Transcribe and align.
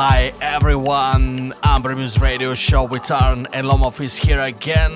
Hi 0.00 0.32
everyone, 0.40 1.52
Amber 1.64 1.96
Muse 1.96 2.20
Radio 2.20 2.54
show 2.54 2.86
return 2.86 3.48
and 3.52 3.66
Lomov 3.66 4.00
is 4.00 4.14
here 4.14 4.40
again. 4.42 4.92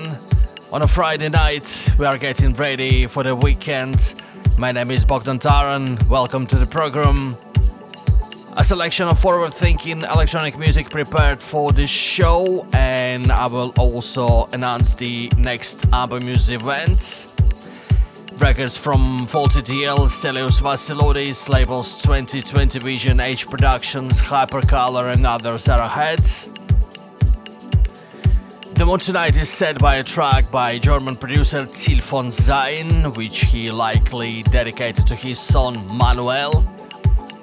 On 0.71 0.81
a 0.81 0.87
Friday 0.87 1.27
night, 1.27 1.89
we 1.99 2.05
are 2.05 2.17
getting 2.17 2.53
ready 2.53 3.05
for 3.05 3.21
the 3.21 3.35
weekend. 3.35 4.23
My 4.57 4.71
name 4.71 4.91
is 4.91 5.03
Bogdan 5.03 5.39
Taran, 5.39 6.01
welcome 6.07 6.47
to 6.47 6.55
the 6.55 6.65
program. 6.65 7.35
A 8.57 8.63
selection 8.63 9.09
of 9.09 9.19
forward 9.19 9.53
thinking 9.53 10.03
electronic 10.03 10.57
music 10.57 10.89
prepared 10.89 11.39
for 11.39 11.73
this 11.73 11.89
show, 11.89 12.65
and 12.73 13.29
I 13.29 13.47
will 13.47 13.73
also 13.77 14.45
announce 14.53 14.95
the 14.95 15.29
next 15.37 15.85
Amber 15.91 16.21
Muse 16.21 16.47
event. 16.47 17.32
Records 18.39 18.75
from 18.75 19.25
Faulty 19.25 19.59
DL, 19.59 20.09
Stelios 20.09 20.59
Vassiloudis, 20.59 21.49
labels 21.49 22.01
2020 22.01 22.79
Vision, 22.79 23.19
H 23.19 23.47
Productions, 23.47 24.19
Hypercolour, 24.19 25.13
and 25.13 25.25
others 25.25 25.67
are 25.67 25.79
ahead. 25.79 26.19
The 28.75 28.85
mood 28.85 29.01
tonight 29.01 29.37
is 29.37 29.49
set 29.49 29.79
by 29.79 29.97
a 29.97 30.03
track 30.03 30.49
by 30.51 30.77
German 30.77 31.15
producer 31.15 31.65
Till 31.65 31.99
von 31.99 32.31
Sein, 32.31 33.13
which 33.13 33.41
he 33.45 33.71
likely 33.71 34.41
dedicated 34.43 35.07
to 35.07 35.15
his 35.15 35.39
son 35.39 35.75
Manuel, 35.97 36.63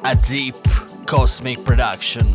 a 0.05 0.15
deep 0.17 0.55
cosmic 1.07 1.65
production. 1.65 2.27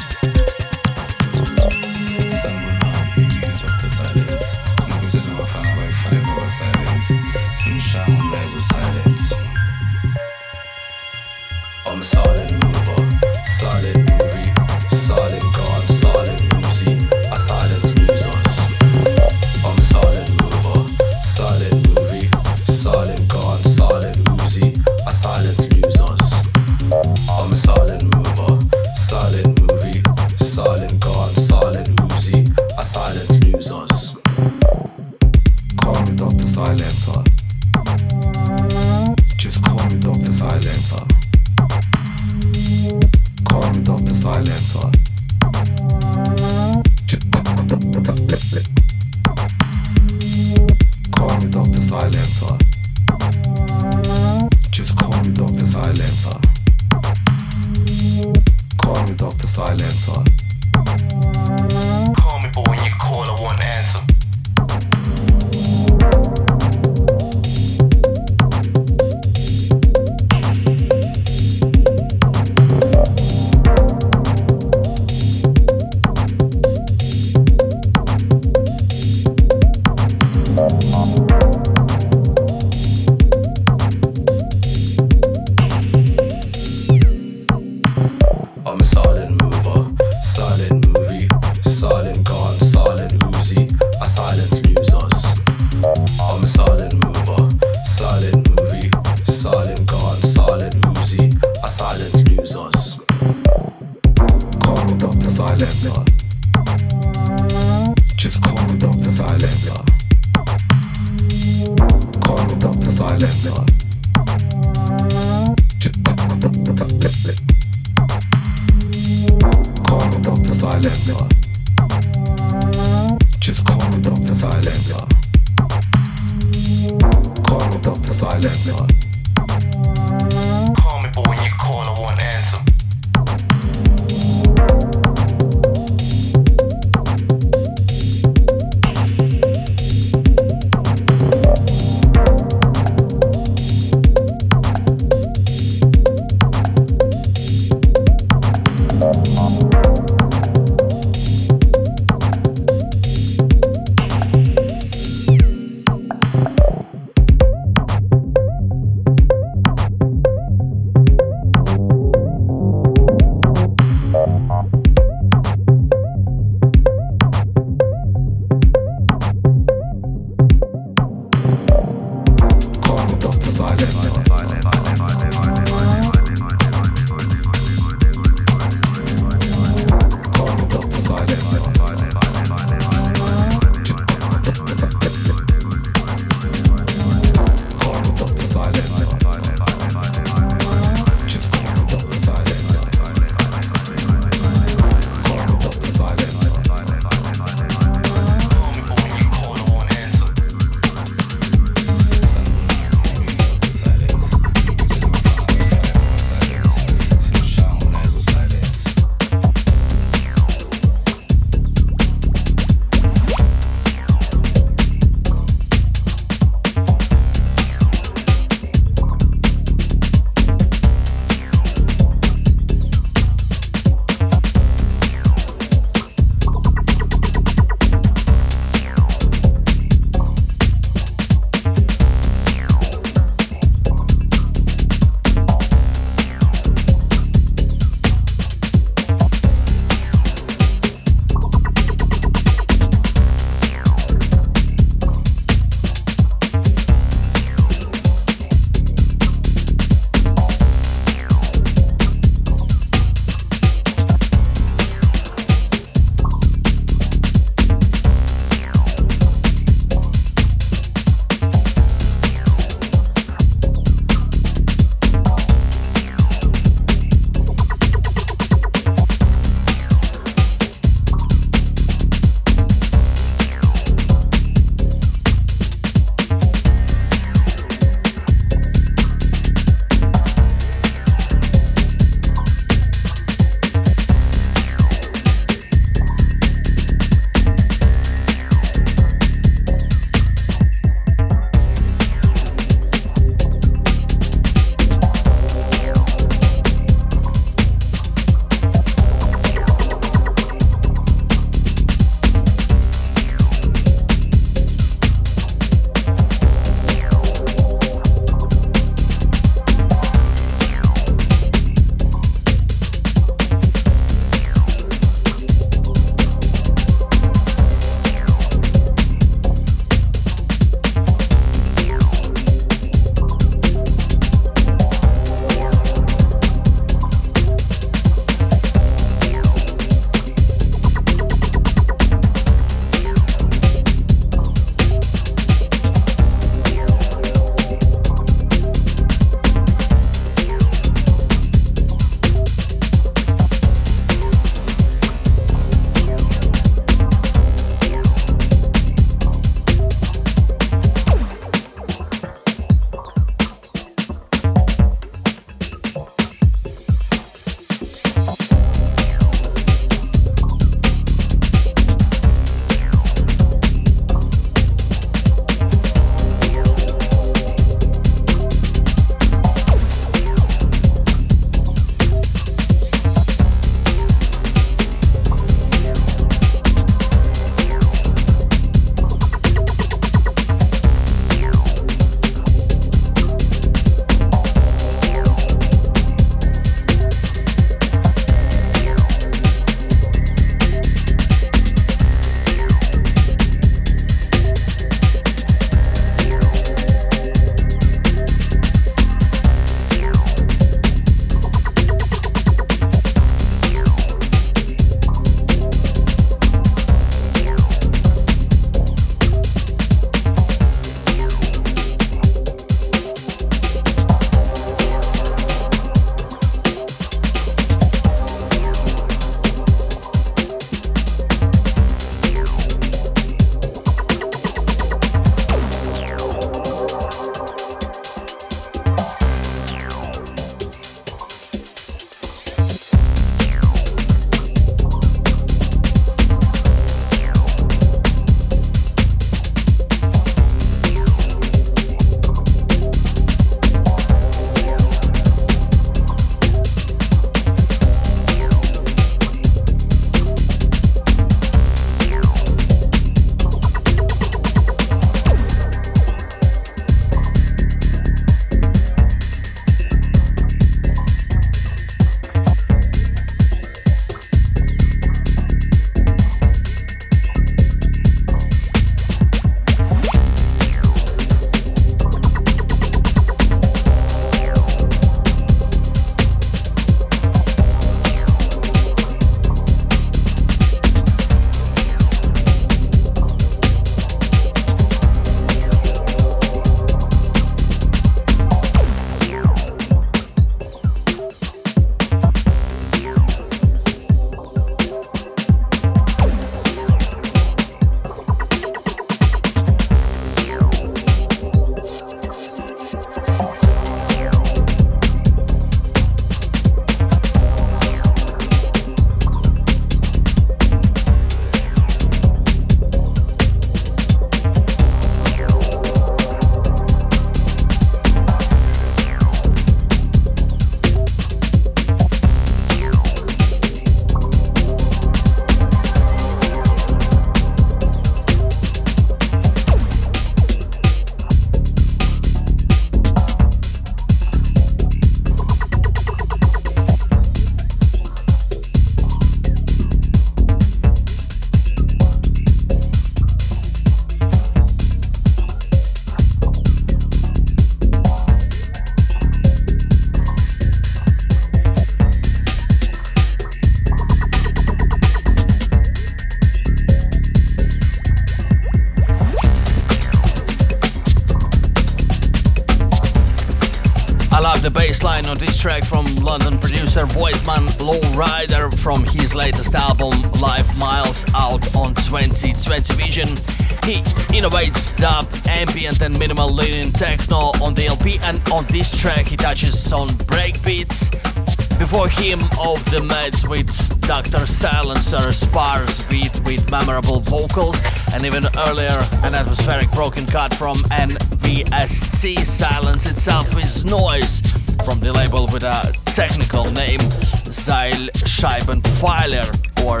Him, 582.20 582.40
Off 582.58 582.84
the 582.84 583.00
Meds 583.00 583.48
with 583.48 583.66
Dr. 584.02 584.46
Silencer, 584.46 585.32
sparse 585.32 586.04
beat 586.04 586.38
with 586.44 586.70
memorable 586.70 587.20
vocals, 587.20 587.80
and 588.12 588.26
even 588.26 588.44
earlier, 588.68 588.98
an 589.24 589.34
atmospheric 589.34 589.90
broken 589.92 590.26
cut 590.26 590.52
from 590.52 590.76
NVSC. 590.92 592.44
Silence 592.44 593.06
itself 593.06 593.56
is 593.56 593.86
noise 593.86 594.40
from 594.84 595.00
the 595.00 595.10
label 595.10 595.48
with 595.50 595.64
a 595.64 595.96
technical 596.14 596.70
name, 596.72 597.00
Zeil 597.48 598.10
Scheibenpfeiler 598.28 599.48
or 599.86 600.00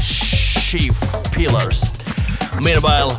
Sheaf 0.00 0.98
Pillars. 1.30 1.84
Meanwhile, 2.60 3.12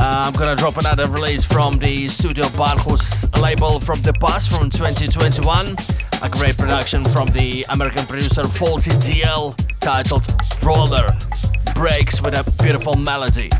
uh, 0.00 0.26
I'm 0.26 0.32
gonna 0.32 0.56
drop 0.56 0.78
another 0.78 1.08
release 1.10 1.44
from 1.44 1.78
the 1.78 2.08
Studio 2.08 2.46
Barhus 2.46 3.24
label 3.40 3.78
from 3.78 4.02
the 4.02 4.14
past 4.14 4.50
from 4.50 4.68
2021 4.68 5.76
a 6.22 6.28
great 6.28 6.56
production 6.56 7.04
from 7.06 7.28
the 7.28 7.64
American 7.70 8.04
producer 8.06 8.42
Faulty 8.44 8.90
DL 8.92 9.54
titled 9.80 10.24
Roller 10.62 11.08
breaks 11.74 12.22
with 12.22 12.34
a 12.34 12.50
beautiful 12.62 12.96
melody. 12.96 13.50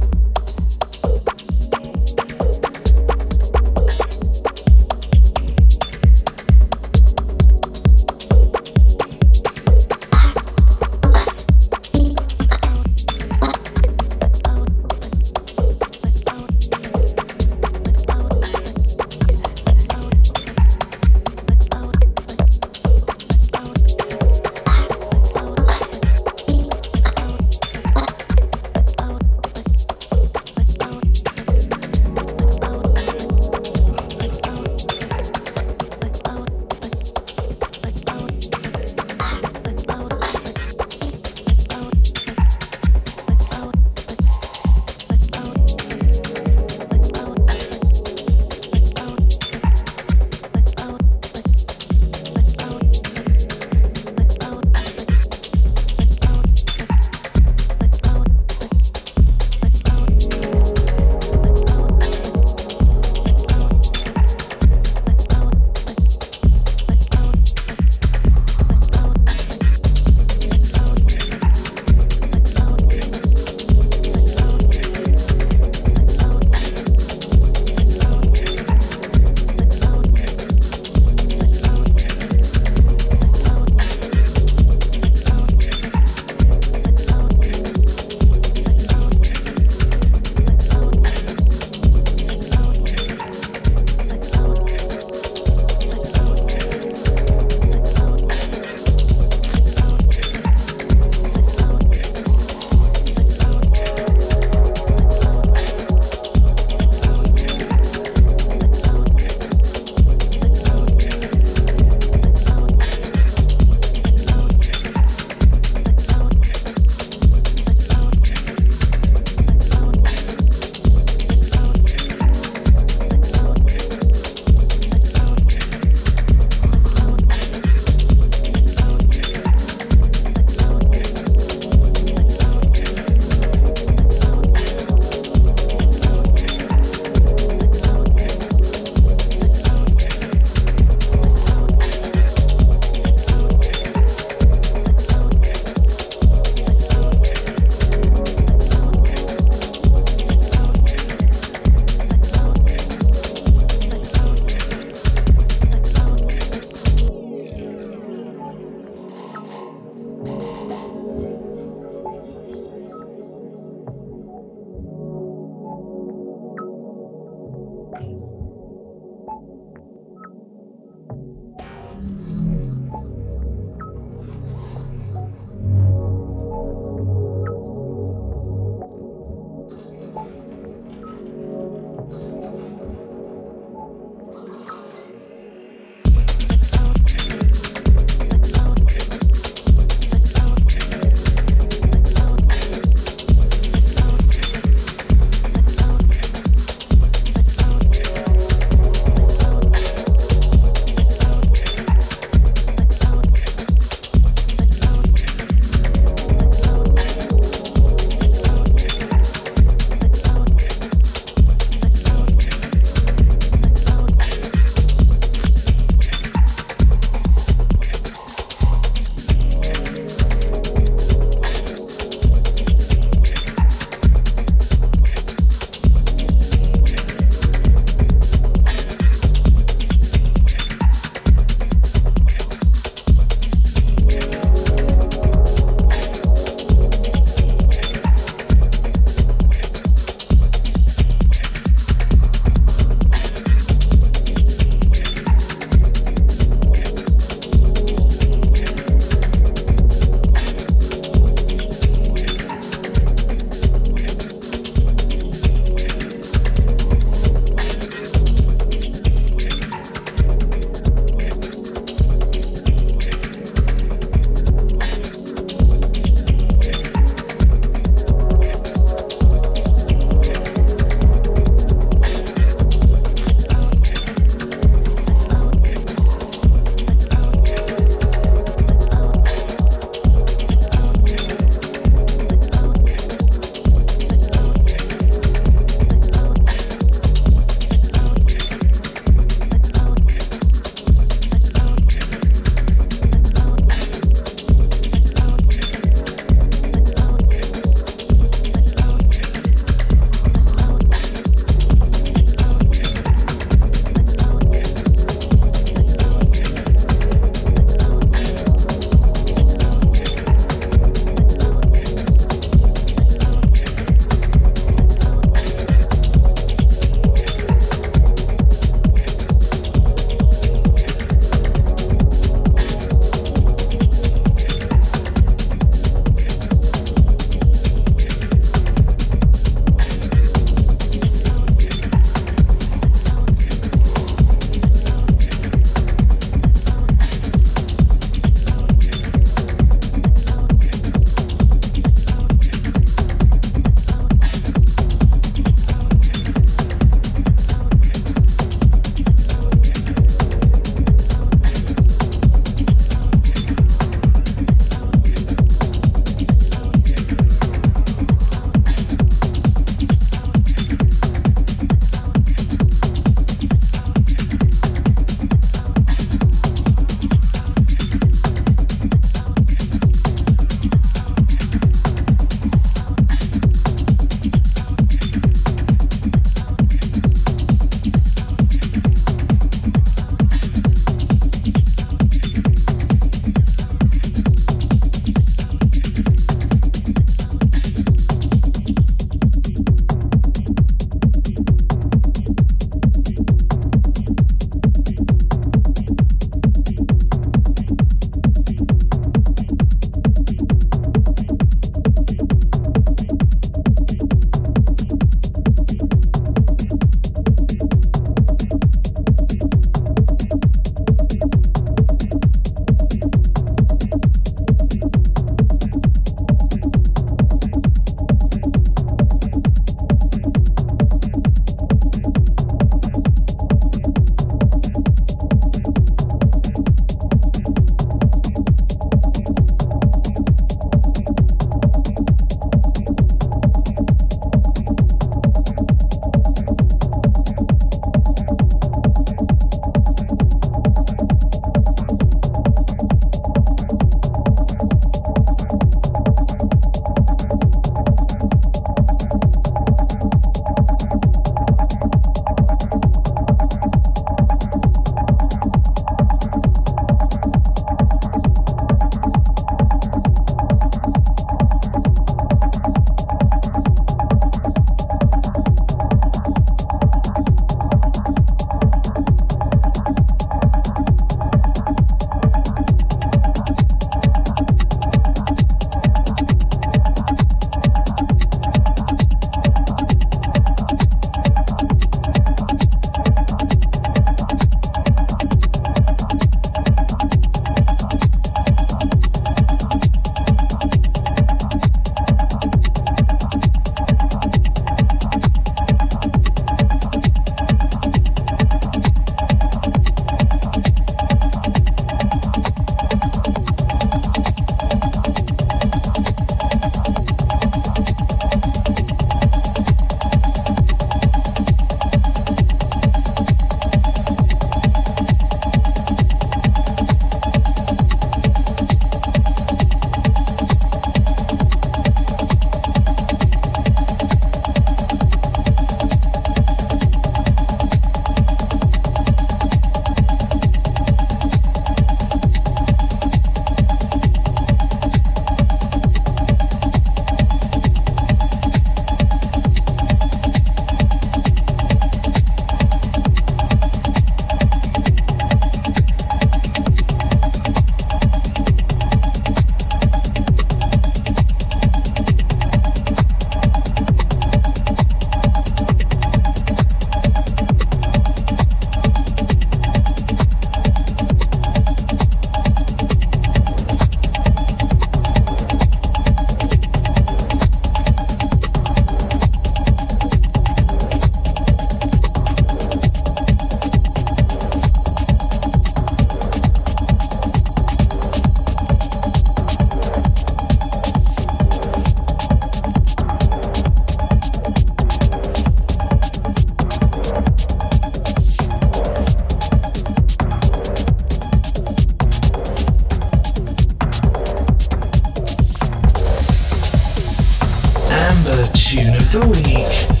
tune 598.53 598.95
of 598.95 599.11
the 599.11 599.27
week. 599.27 600.00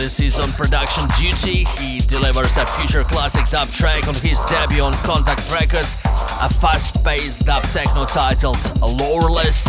Vassiloidis 0.00 0.24
is 0.24 0.38
on 0.38 0.50
production 0.52 1.04
duty. 1.18 1.64
He 1.78 1.98
delivers 2.00 2.56
a 2.56 2.64
future 2.64 3.04
classic 3.04 3.46
dub 3.48 3.68
track 3.68 4.08
on 4.08 4.14
his 4.14 4.42
debut 4.44 4.82
on 4.82 4.94
Contact 5.04 5.42
Records, 5.52 5.94
a 6.40 6.48
fast-paced 6.48 7.44
dub 7.44 7.62
techno 7.64 8.06
titled 8.06 8.58
Lawless. 8.80 9.66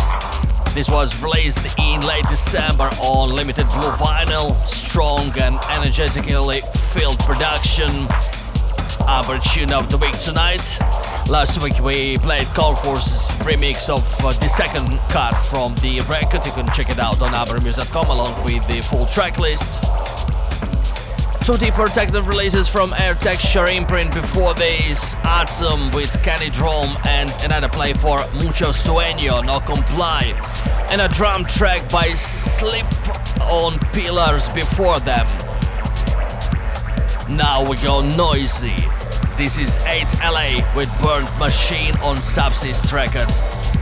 This 0.74 0.88
was 0.88 1.22
released 1.22 1.78
in 1.78 2.00
late 2.06 2.24
December 2.30 2.88
on 3.02 3.34
limited 3.34 3.68
blue 3.68 3.92
vinyl, 4.00 4.56
strong 4.66 5.32
and 5.38 5.58
energetically 5.70 6.62
filled 6.74 7.18
production. 7.20 7.90
Our 9.06 9.38
tune 9.40 9.72
of 9.72 9.90
the 9.90 9.98
week 9.98 10.16
tonight 10.18 10.78
Last 11.28 11.62
week 11.62 11.78
we 11.80 12.18
played 12.18 12.46
Force's 12.48 13.30
remix 13.38 13.88
of 13.88 14.04
uh, 14.24 14.32
the 14.32 14.48
second 14.48 14.98
cut 15.08 15.34
from 15.50 15.74
the 15.76 16.00
record. 16.10 16.44
You 16.44 16.52
can 16.52 16.66
check 16.74 16.90
it 16.90 16.98
out 16.98 17.22
on 17.22 17.32
ambermuse.com 17.32 18.06
along 18.06 18.44
with 18.44 18.66
the 18.68 18.82
full 18.82 19.06
track 19.06 19.38
list. 19.38 20.01
Two 21.44 21.56
deeper 21.56 21.86
protective 21.86 22.28
releases 22.28 22.68
from 22.68 22.92
Air 22.92 23.14
Texture 23.14 23.66
imprint 23.66 24.14
before 24.14 24.54
this 24.54 25.16
Atom 25.24 25.90
with 25.90 26.22
Kenny 26.22 26.50
Drum 26.50 26.96
and 27.04 27.34
another 27.42 27.68
play 27.68 27.94
for 27.94 28.18
Mucho 28.34 28.66
Sueño, 28.66 29.44
No 29.44 29.58
Comply, 29.58 30.22
and 30.88 31.00
a 31.00 31.08
drum 31.08 31.44
track 31.44 31.90
by 31.90 32.14
Slip 32.14 32.86
on 33.40 33.76
Pillars 33.92 34.54
before 34.54 35.00
them. 35.00 35.26
Now 37.28 37.68
we 37.68 37.76
go 37.78 38.08
noisy. 38.16 38.76
This 39.36 39.58
is 39.58 39.78
8LA 39.78 40.76
with 40.76 40.88
Burnt 41.02 41.36
Machine 41.40 41.96
on 42.02 42.18
Subsist 42.18 42.92
Records. 42.92 43.81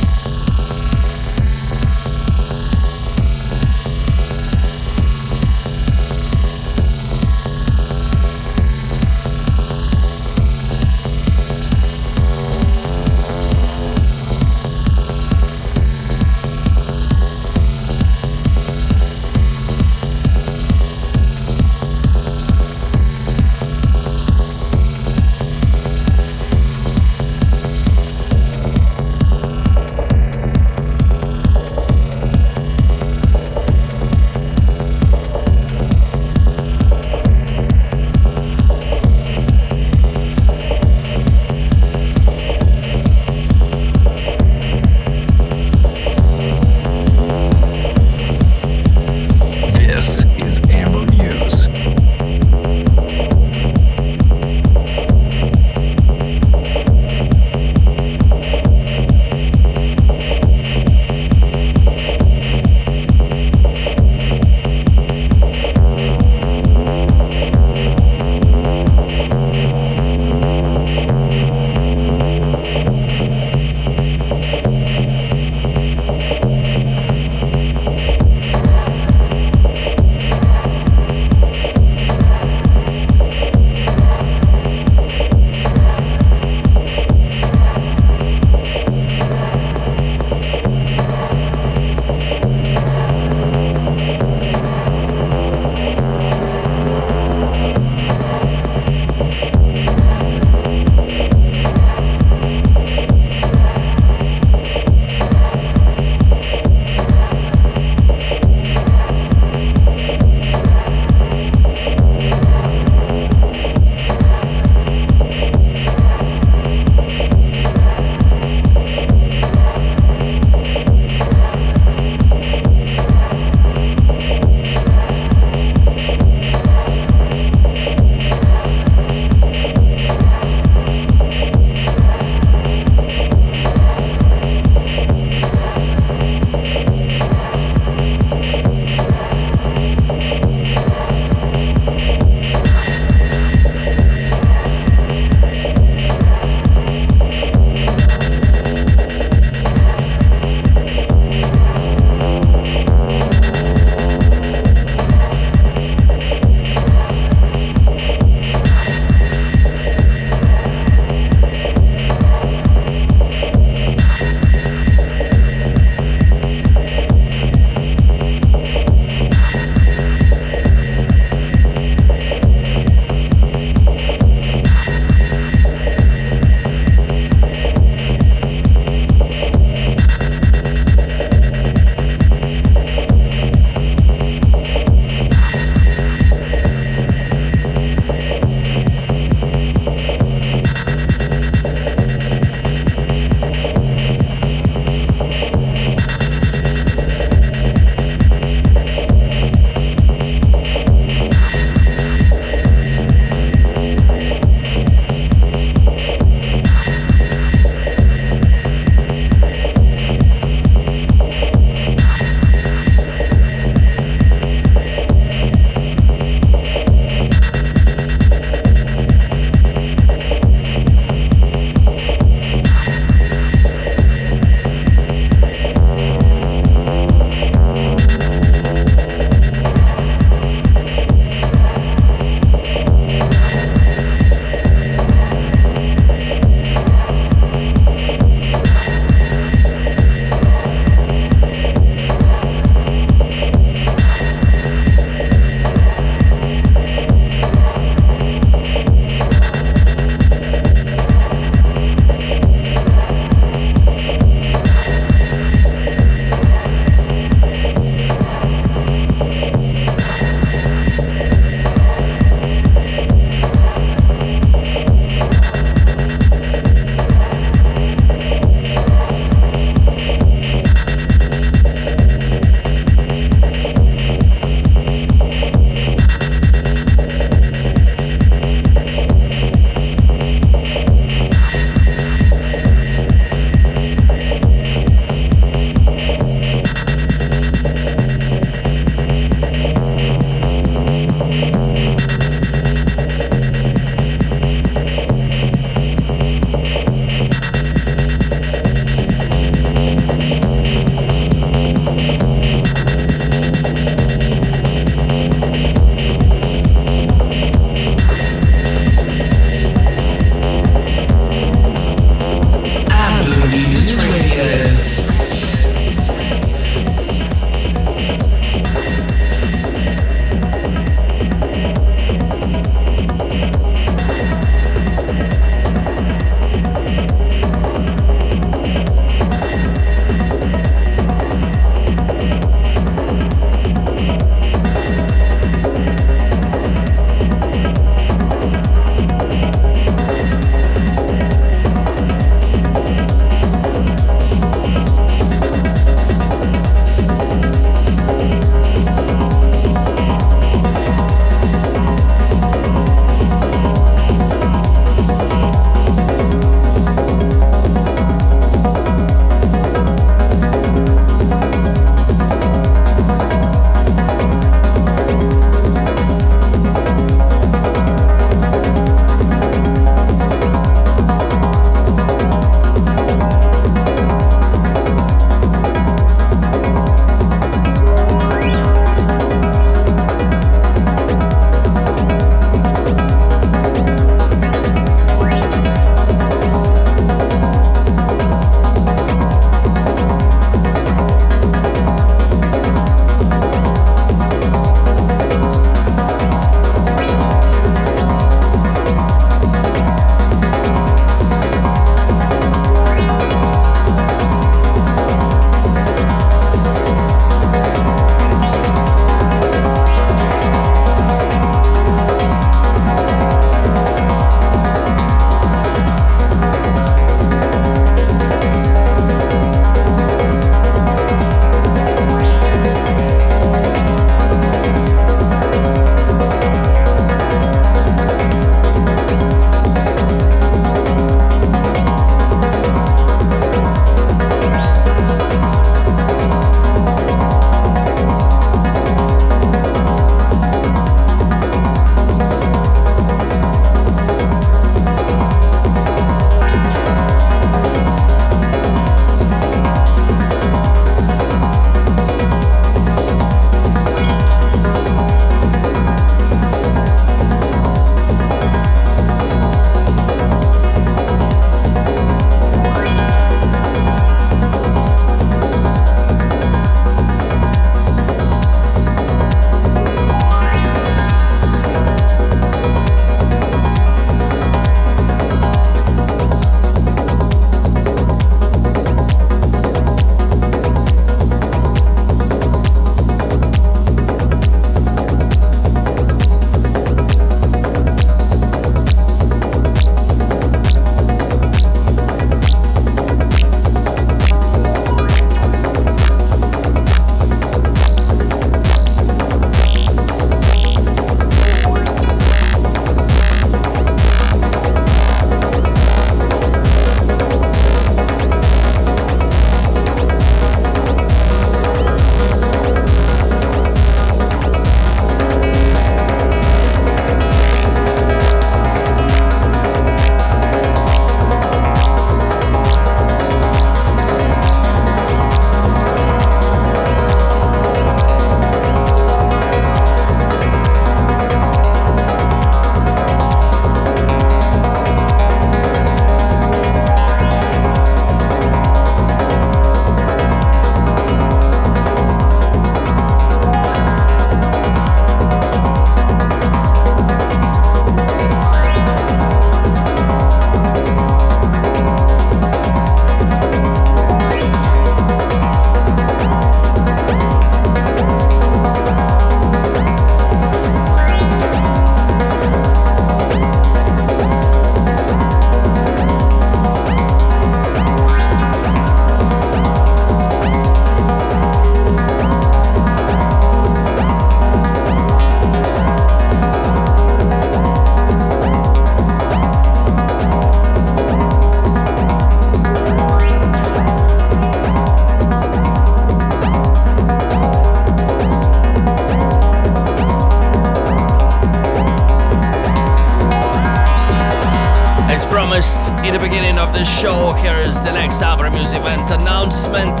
Show, 597.00 597.30
here 597.34 597.56
is 597.58 597.80
the 597.82 597.92
next 597.92 598.20
Amber 598.22 598.50
Muse 598.50 598.72
event 598.72 599.08
announcement. 599.12 600.00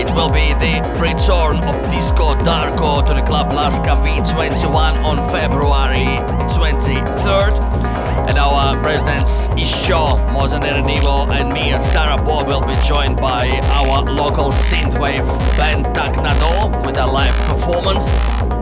It 0.00 0.08
will 0.14 0.32
be 0.32 0.54
the 0.56 0.80
return 0.98 1.62
of 1.68 1.90
Disco 1.90 2.34
Darko 2.34 3.06
to 3.06 3.12
the 3.12 3.20
Club 3.20 3.52
Laska 3.52 3.90
V21 4.00 5.04
on 5.04 5.18
February 5.30 6.16
23rd. 6.48 7.60
And 8.26 8.38
our 8.38 8.74
presidents 8.80 9.48
Isho, 9.48 10.16
Mozen 10.32 10.62
Erenivo 10.62 11.30
and 11.30 11.52
me, 11.52 11.72
Stara 11.72 12.16
Bob, 12.24 12.46
will 12.46 12.66
be 12.66 12.74
joined 12.88 13.18
by 13.18 13.60
our 13.74 14.02
local 14.10 14.50
synthwave 14.50 15.26
band 15.58 15.84
Taknado 15.94 16.86
with 16.86 16.96
a 16.96 17.06
live 17.06 17.34
performance. 17.48 18.10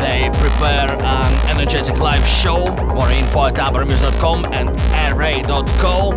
They 0.01 0.29
prepare 0.33 0.91
an 1.01 1.51
energetic 1.57 1.99
live 1.99 2.27
show. 2.27 2.75
More 2.95 3.11
info 3.13 3.47
at 3.47 3.55
ambermuse.com 3.55 4.47
and 4.47 4.69
array.co. 5.13 6.08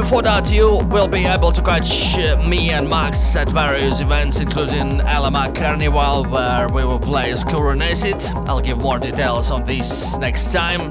Before 0.00 0.22
that, 0.22 0.50
you 0.50 0.78
will 0.90 1.06
be 1.06 1.26
able 1.26 1.52
to 1.52 1.60
catch 1.60 2.16
uh, 2.16 2.42
me 2.48 2.70
and 2.70 2.88
Max 2.88 3.36
at 3.36 3.50
various 3.50 4.00
events, 4.00 4.40
including 4.40 4.98
Alama 5.02 5.52
Carnival, 5.54 6.24
where 6.24 6.68
we 6.68 6.84
will 6.84 6.98
play 6.98 7.32
Skurunesit. 7.32 8.26
I'll 8.48 8.62
give 8.62 8.78
more 8.78 8.98
details 8.98 9.50
on 9.50 9.64
this 9.64 10.16
next 10.16 10.52
time. 10.54 10.90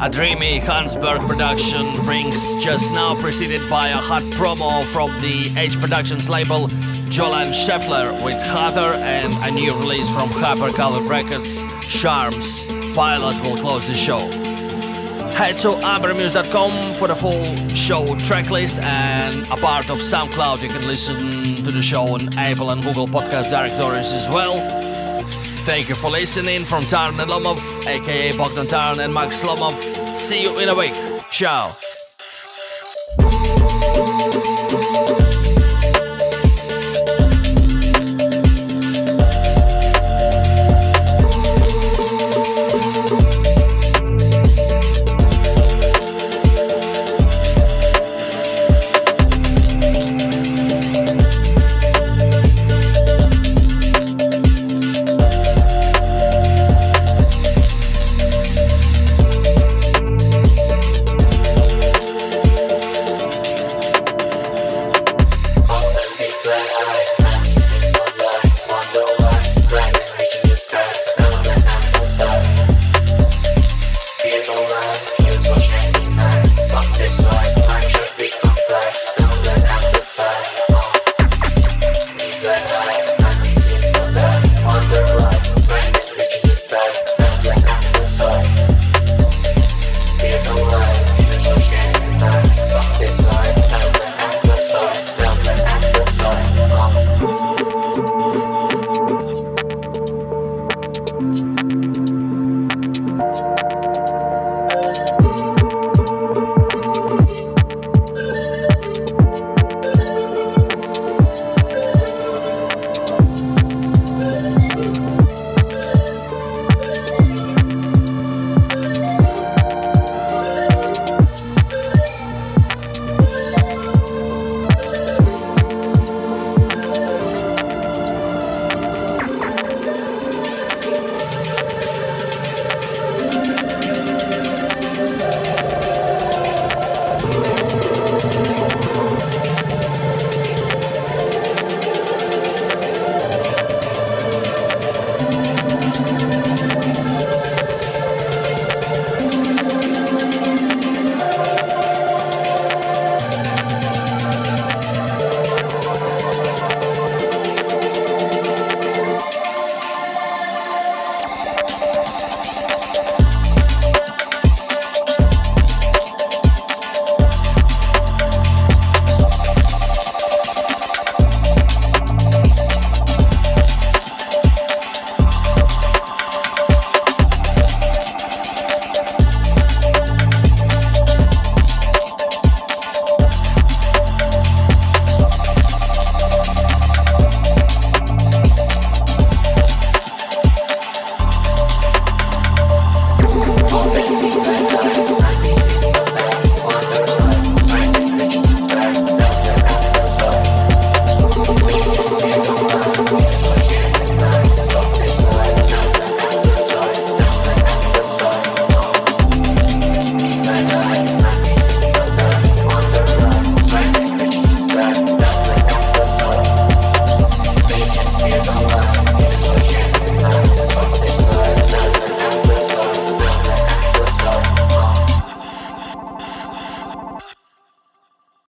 A 0.00 0.08
dreamy 0.08 0.60
Hansberg 0.60 1.26
production 1.26 1.84
brings 2.04 2.54
just 2.62 2.92
now 2.92 3.20
preceded 3.20 3.68
by 3.68 3.88
a 3.88 3.96
hot 3.96 4.22
promo 4.38 4.84
from 4.84 5.10
the 5.18 5.52
H 5.58 5.78
Productions 5.80 6.28
label 6.28 6.68
Jolan 7.10 7.52
Scheffler 7.52 8.24
with 8.24 8.40
Heather 8.40 8.94
and 9.02 9.34
a 9.44 9.50
new 9.50 9.74
release 9.74 10.08
from 10.10 10.30
Hypercolour 10.30 11.06
Records, 11.06 11.64
Charms. 11.88 12.64
Pilot 12.94 13.42
will 13.42 13.56
close 13.56 13.86
the 13.88 13.94
show. 13.94 14.49
Head 15.34 15.58
to 15.58 15.68
ambermuse.com 15.68 16.94
for 16.94 17.08
the 17.08 17.14
full 17.16 17.44
show 17.74 18.04
tracklist 18.28 18.80
and 18.82 19.46
a 19.46 19.56
part 19.56 19.88
of 19.90 19.98
SoundCloud. 19.98 20.62
You 20.62 20.68
can 20.68 20.86
listen 20.86 21.16
to 21.64 21.70
the 21.70 21.82
show 21.82 22.02
on 22.14 22.36
Apple 22.38 22.70
and 22.70 22.82
Google 22.82 23.06
podcast 23.06 23.50
directories 23.50 24.12
as 24.12 24.28
well. 24.28 24.60
Thank 25.64 25.88
you 25.88 25.94
for 25.94 26.10
listening 26.10 26.64
from 26.64 26.84
Taran 26.84 27.20
and 27.20 27.30
Lomov, 27.30 27.60
aka 27.86 28.36
Bogdan 28.36 28.66
Taran 28.66 29.02
and 29.04 29.12
Max 29.12 29.42
Lomov. 29.42 30.14
See 30.14 30.42
you 30.42 30.58
in 30.58 30.68
a 30.68 30.74
week. 30.74 30.94
Ciao. 31.30 31.89